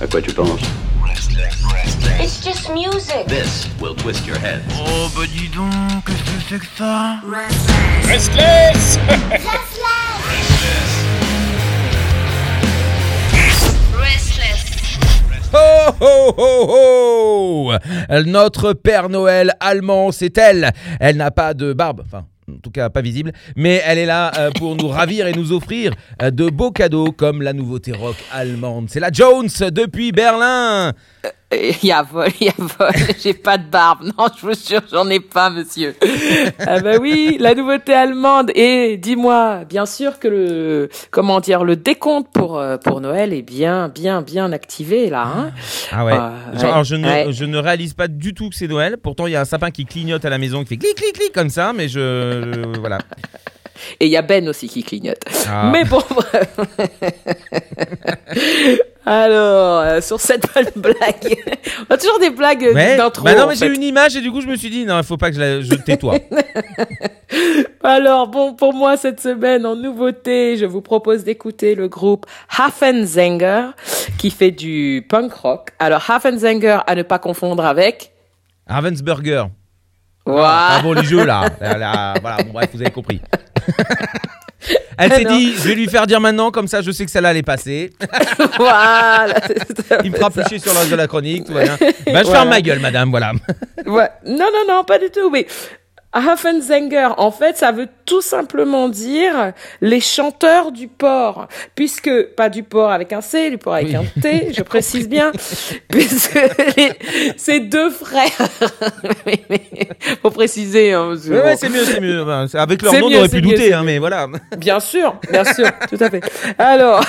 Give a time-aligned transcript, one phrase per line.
[0.00, 0.60] À quoi tu penses
[2.20, 3.26] It's just music.
[3.28, 4.60] This will twist your head.
[4.78, 5.70] Oh bah dis donc,
[6.06, 7.20] qu'est-ce que c'est que ça
[8.06, 8.98] Restless
[13.96, 14.64] Restless.
[15.52, 20.72] Ho ho ho ho Notre Père Noël allemand, c'est elle.
[20.98, 22.24] Elle n'a pas de barbe, enfin.
[22.50, 25.52] En tout cas, pas visible, mais elle est là euh, pour nous ravir et nous
[25.52, 28.88] offrir euh, de beaux cadeaux comme la nouveauté rock allemande.
[28.90, 30.92] C'est la Jones depuis Berlin.
[31.82, 32.90] Il y a vol, il y a vol.
[33.22, 34.04] J'ai pas de barbe.
[34.04, 35.94] Non, je vous jure, j'en ai pas, monsieur.
[36.66, 38.50] ah bah oui, la nouveauté allemande.
[38.54, 43.42] Et dis-moi, bien sûr que le, comment dire, le décompte pour euh, pour Noël est
[43.42, 45.24] bien, bien, bien activé là.
[45.26, 45.50] Hein
[45.92, 46.12] Ah ouais.
[46.12, 47.26] Euh, Genre, alors, je, ne, ouais.
[47.30, 48.96] je ne réalise pas du tout que c'est Noël.
[49.02, 51.12] Pourtant, il y a un sapin qui clignote à la maison, qui fait clic, clic,
[51.14, 51.94] clic comme ça, mais je.
[52.74, 52.98] je- voilà.
[54.00, 55.18] Et il y a Ben aussi qui clignote.
[55.48, 55.68] Ah.
[55.72, 56.00] Mais bon.
[59.06, 61.36] Alors, euh, sur cette bonne blague,
[61.90, 62.96] on a toujours des blagues Ouais.
[62.96, 63.24] d'intro.
[63.24, 65.04] Bah non, mais j'ai une image et du coup, je me suis dit, non, il
[65.04, 65.60] faut pas que je la.
[65.60, 66.14] Je tais-toi.
[67.82, 72.24] Alors, bon, pour moi, cette semaine, en nouveauté, je vous propose d'écouter le groupe
[72.58, 73.66] Hafensänger,
[74.18, 75.70] qui fait du punk rock.
[75.78, 78.12] Alors, Hafensänger, à ne pas confondre avec...
[78.66, 79.44] Ravensburger.
[80.24, 80.68] Voilà.
[80.78, 81.44] Ah bon, les jeux là.
[81.60, 83.20] Là, là, voilà, bon, bref, vous avez compris.
[84.96, 87.30] Elle s'est dit, je vais lui faire dire maintenant, comme ça je sais que celle-là
[87.30, 87.92] allait passer.
[88.58, 89.34] voilà.
[90.04, 91.76] Il me fera plus sur l'âge de la chronique, tout va bien.
[91.80, 92.24] Bah, je Voilà.
[92.30, 93.32] ferme ma gueule, madame, voilà.
[93.86, 94.08] Ouais.
[94.26, 95.30] Non, non, non, pas du tout.
[95.30, 95.46] Mais
[96.12, 102.62] Hafensänger, en fait, ça veut tout simplement dire les chanteurs du port, puisque pas du
[102.62, 103.96] port avec un C, du port avec Oui.
[103.96, 105.32] un T, je précise bien,
[105.90, 106.34] puisque
[106.76, 106.92] les-
[107.36, 108.30] ces deux frères,
[109.26, 109.60] mais, mais,
[110.22, 111.56] faut préciser, hein, Ouais, bon.
[111.56, 112.24] c'est mieux, c'est mieux.
[112.54, 114.26] Avec leur nom, on mieux, aurait c'est pu mieux, douter, hein, mais voilà.
[114.58, 116.22] Bien sûr, bien sûr, tout à fait.
[116.58, 117.04] Alors,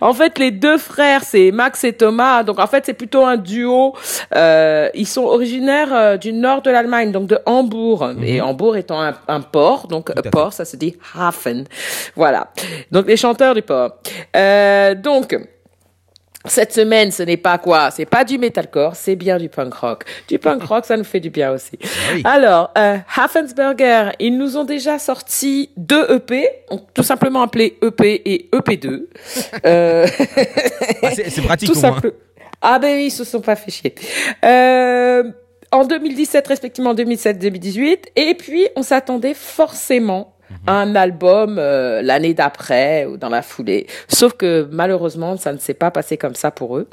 [0.00, 2.42] en fait, les deux frères, c'est Max et Thomas.
[2.42, 3.94] Donc, en fait, c'est plutôt un duo.
[4.34, 8.10] Euh, ils sont originaires euh, du nord de l'Allemagne, donc de Hambourg.
[8.22, 10.30] Et Hambourg étant un, un port, donc Fait.
[10.30, 11.64] port, ça se dit Hafen.
[12.14, 12.52] Voilà.
[12.90, 13.96] Donc, les chanteurs du port.
[14.36, 15.36] Euh, donc.
[16.48, 17.90] Cette semaine, ce n'est pas quoi?
[17.90, 20.04] C'est pas du metalcore, c'est bien du punk rock.
[20.28, 21.76] Du punk rock, ça nous fait du bien aussi.
[22.14, 22.22] oui.
[22.24, 28.22] Alors, euh, Hafensberger, ils nous ont déjà sorti deux EP, donc tout simplement appelés EP
[28.32, 29.06] et EP2.
[29.66, 30.06] Euh,
[31.02, 31.94] Ah, c'est pratique tout au moins.
[31.94, 32.12] simple.
[32.62, 33.94] Ah ben oui, ils se sont pas fait chier.
[34.44, 35.24] Euh,
[35.72, 40.32] en 2017, respectivement 2007-2018, et puis on s'attendait forcément
[40.68, 43.88] à un album euh, l'année d'après ou dans la foulée.
[44.08, 46.88] Sauf que malheureusement, ça ne s'est pas passé comme ça pour eux.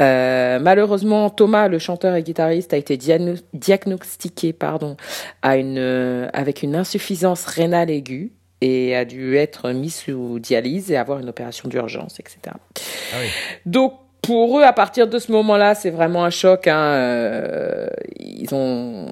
[0.00, 4.96] Euh, malheureusement, Thomas, le chanteur et guitariste, a été diagno- diagnostiqué, pardon,
[5.40, 10.90] à une euh, avec une insuffisance rénale aiguë et a dû être mis sous dialyse
[10.90, 12.38] et avoir une opération d'urgence, etc.
[12.54, 13.28] Ah oui.
[13.64, 16.66] Donc pour eux, à partir de ce moment-là, c'est vraiment un choc.
[16.66, 16.76] Hein.
[16.78, 17.86] euh,
[18.18, 19.06] ils ont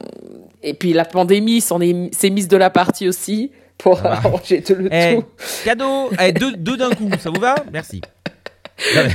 [0.63, 4.21] et puis la pandémie s'en est s'est mise de la partie aussi pour Ah bah.
[4.25, 5.25] arranger tout le Eh, tout.
[5.65, 7.55] cadeau, eh, deux, deux d'un coup, ça vous va?
[7.73, 8.01] Merci.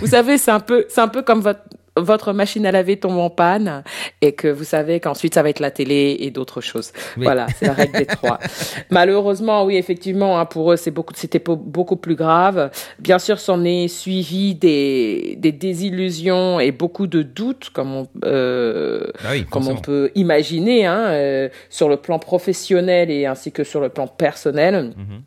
[0.01, 1.61] Vous savez, c'est un peu c'est un peu comme votre
[1.97, 3.83] votre machine à laver tombe en panne
[4.21, 6.91] et que vous savez qu'ensuite ça va être la télé et d'autres choses.
[7.17, 7.23] Oui.
[7.23, 8.39] Voilà, c'est la règle des trois.
[8.89, 12.71] Malheureusement, oui, effectivement, hein, pour eux, c'est beaucoup, c'était beaucoup plus grave.
[12.99, 19.05] Bien sûr, s'en est suivi des, des désillusions et beaucoup de doutes, comme on, euh,
[19.23, 23.63] Ah oui, comme on peut imaginer, hein, euh, sur le plan professionnel et ainsi que
[23.63, 24.93] sur le plan personnel.
[24.97, 25.21] Mhm.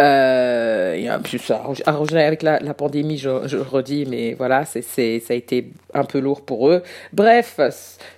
[0.00, 1.18] Euh,
[1.86, 6.04] arrangé avec la, la pandémie, je, je redis, mais voilà, c'est, ça a été un
[6.04, 6.82] peu lourd pour eux.
[7.12, 7.60] Bref,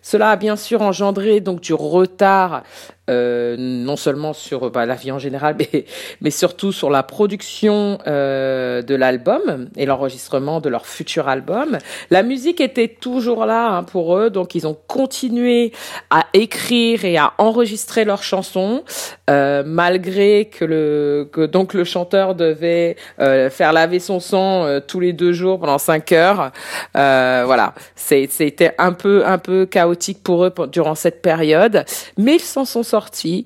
[0.02, 2.64] cela a bien sûr engendré donc du retard,
[3.08, 5.84] euh, non seulement sur bah, la vie en général, mais,
[6.20, 11.78] mais surtout sur la production euh, de l'album et l'enregistrement de leur futur album.
[12.10, 15.72] La musique était toujours là hein, pour eux, donc ils ont continué
[16.10, 18.82] à écrire et à enregistrer leurs chansons,
[19.30, 24.81] euh, malgré que le que donc le chanteur devait euh, faire laver son sang euh,
[24.81, 26.52] tous les deux jours pendant cinq heures.
[26.96, 31.84] Euh, voilà, c'était un peu un peu chaotique pour eux durant cette période,
[32.16, 33.44] mais ils s'en sont sortis.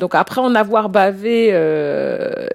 [0.00, 1.48] Donc après en avoir bavé,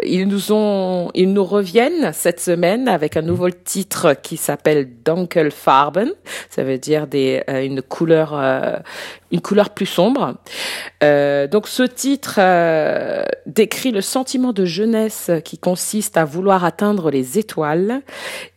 [0.03, 6.11] ils nous ont ils nous reviennent cette semaine avec un nouveau titre qui s'appelle Dunkelfarben.
[6.49, 8.33] Ça veut dire des une couleur
[9.31, 10.35] une couleur plus sombre.
[11.03, 17.11] Euh, donc ce titre euh, décrit le sentiment de jeunesse qui consiste à vouloir atteindre
[17.11, 18.01] les étoiles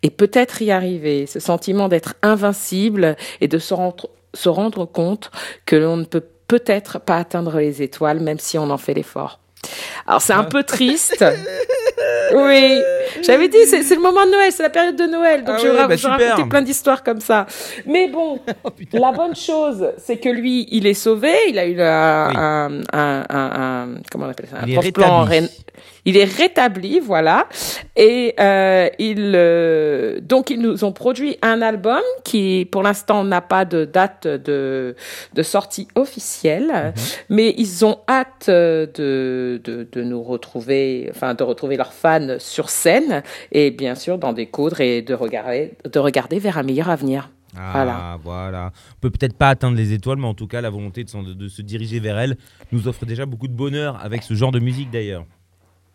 [0.03, 1.27] et peut-être y arriver.
[1.27, 5.31] Ce sentiment d'être invincible et de se rendre, se rendre compte
[5.67, 9.41] que l'on ne peut peut-être pas atteindre les étoiles même si on en fait l'effort.
[10.07, 11.25] Alors c'est un peu triste.
[12.35, 12.81] Oui,
[13.23, 15.45] J'avais dit, c'est le moment de Noël, c'est la période de Noël.
[15.45, 17.47] Donc Ah je vais bah je vais raconter plein d'histoires comme ça.
[17.87, 21.33] Mais bon, Oh, la bonne chose, c'est que lui, il est sauvé.
[21.49, 22.35] Il a eu un, Oui.
[22.37, 25.07] un, un, un- un- comment on appelle ça, un Il rétabli.
[25.41, 25.49] rén-
[26.07, 27.47] Il est rétabli, voilà.
[27.97, 33.41] Et euh, il, euh, donc ils nous ont produit un album qui, pour l'instant, n'a
[33.41, 34.95] pas de date de
[35.35, 36.93] de sortie officielle, Mhm.
[37.31, 42.37] mais ils ont hâte euh, de, de de nous retrouver, enfin de retrouver leurs fans
[42.39, 43.23] sur scène
[43.53, 47.31] et bien sûr d'en découdre et de regarder de regarder vers un meilleur avenir.
[47.57, 48.19] Ah, Voilà.
[48.25, 48.73] voilà.
[48.97, 51.49] On peut peut-être pas atteindre les étoiles, mais en tout cas, la volonté de, de
[51.49, 52.37] se diriger vers elles
[52.73, 55.25] nous offre déjà beaucoup de bonheur avec ce genre de musique d'ailleurs.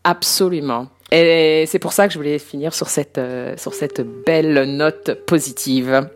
[0.05, 0.87] Absolument.
[1.11, 5.25] Et c'est pour ça que je voulais finir sur cette, euh, sur cette belle note
[5.25, 6.09] positive.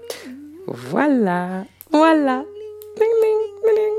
[0.67, 1.65] Voilà.
[1.91, 2.45] Voilà.
[2.95, 3.92] Ding, ding, ding.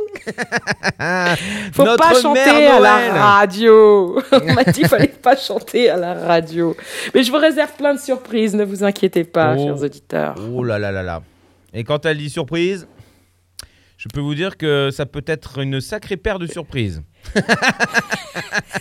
[1.72, 4.22] Faut Notre pas chanter à la radio.
[4.32, 6.76] On m'a dit fallait pas chanter à la radio.
[7.14, 9.64] Mais je vous réserve plein de surprises, ne vous inquiétez pas, Oh.
[9.64, 10.34] chers auditeurs.
[10.52, 11.22] Oh là là là là.
[11.72, 12.86] Et quand elle dit surprise,
[13.96, 17.02] je peux vous dire que ça peut être une sacrée paire de surprises.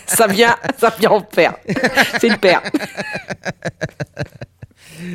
[0.06, 1.54] Ça vient, ça vient en paire.
[2.20, 2.60] C'est une paire.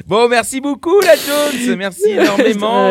[0.10, 2.90] Bon, merci beaucoup la Jones, merci énormément.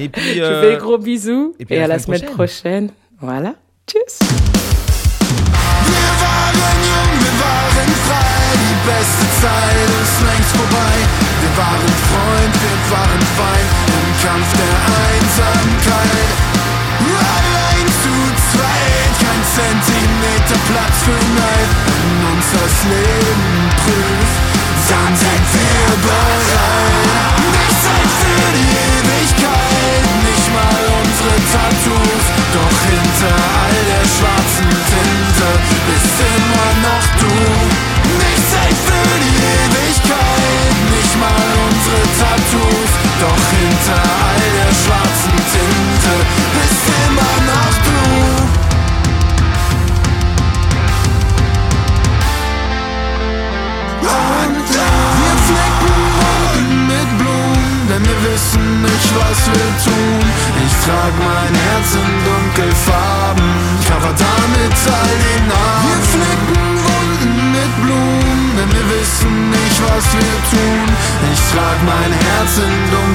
[0.00, 2.18] Et puis, Je euh, fais des gros bisous et et, puis à à la semaine
[2.18, 2.90] semaine prochaine.
[3.20, 3.54] Voilà.
[3.86, 4.18] Tschüss.
[4.18, 10.94] Wir waren jung, wir waren frei, die beste Zeit ist längst vorbei.
[11.42, 16.38] Wir waren Freund, wir waren Feind im Kampf der Einsamkeit.
[19.58, 21.70] Zentimeter Platz für Neid.
[21.86, 24.38] Wenn uns das Leben prüft,
[24.88, 27.38] dann sind wir bereit.
[27.52, 28.87] Nicht Zeit für die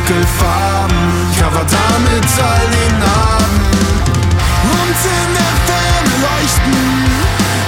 [0.03, 0.99] Dunkelfarben,
[1.39, 3.55] cover damit all die Namen.
[4.67, 6.75] Und in der Ferne leuchten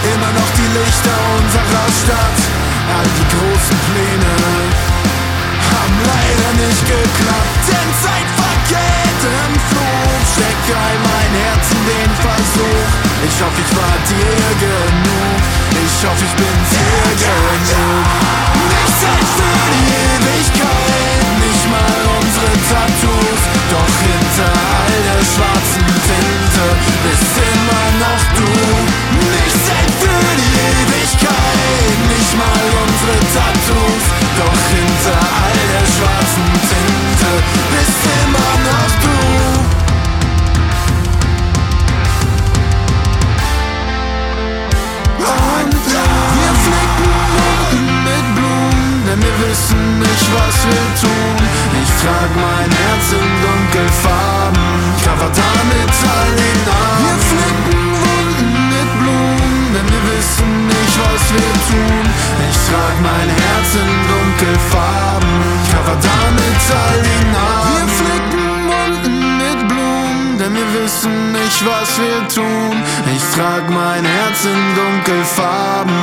[0.03, 2.39] immer noch die Lichter unserer Stadt.
[2.91, 4.35] All die großen Pläne
[5.63, 7.63] haben leider nicht geklappt.
[7.71, 10.19] Denn Zeit vergeht im Flug.
[10.35, 12.89] Steck all mein Herz in den Versuch.
[13.23, 15.39] Ich hoffe, ich war dir genug.
[15.71, 18.03] Ich hoffe, ich bin dir genug.
[18.75, 20.14] Nicht Zeit für die
[64.45, 65.29] Dunkelfarben,
[65.71, 67.73] cover damit all die Namen.
[67.73, 72.83] Wir flicken Wunden mit Blumen, denn wir wissen nicht, was wir tun.
[73.15, 75.95] Ich trag mein Herz in Dunkelfarben,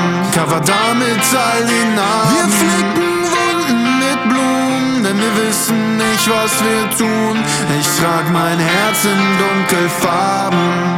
[1.35, 2.35] all die Namen.
[2.35, 7.37] Wir flicken Wunden mit Blumen, denn wir wissen nicht, was wir tun.
[7.79, 10.93] Ich trag mein Herz in Dunkelfarben.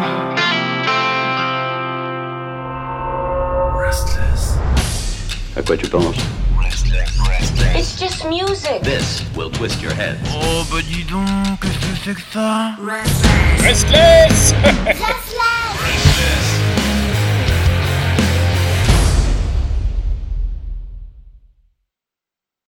[5.57, 6.44] À quoi tu penses
[7.85, 8.81] It's just music.
[8.81, 10.19] This will twist your head.
[10.29, 12.79] Oh bah dis donc, qu'est-ce que c'est que ça?
[13.61, 14.55] Restless